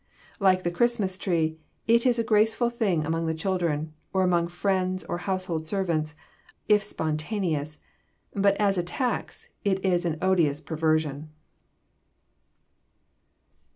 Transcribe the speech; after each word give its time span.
Like 0.39 0.63
the 0.63 0.71
Christmas 0.71 1.15
tree, 1.15 1.59
it 1.85 2.07
is 2.07 2.17
a 2.17 2.23
graceful 2.23 2.71
thing 2.71 3.05
among 3.05 3.27
the 3.27 3.35
children, 3.35 3.93
or 4.13 4.23
among 4.23 4.47
friends 4.47 5.03
or 5.03 5.19
household 5.19 5.67
servants, 5.67 6.15
if 6.67 6.81
spontaneous; 6.81 7.77
but 8.33 8.55
as 8.57 8.79
a 8.79 8.83
tax, 8.83 9.49
it 9.63 9.85
is 9.85 10.03
an 10.03 10.17
odious 10.19 10.59
perversion. 10.59 11.29